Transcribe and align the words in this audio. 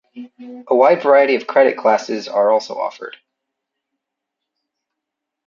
A 0.67 0.73
wide 0.75 1.03
variety 1.03 1.35
of 1.35 1.45
credit 1.45 1.77
classes 1.77 2.27
are 2.27 2.49
also 2.49 2.73
offered. 2.73 3.17